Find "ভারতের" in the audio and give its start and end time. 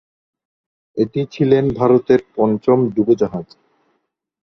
1.79-2.19